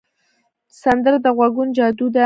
[0.81, 2.19] سندره د غږونو جادو ده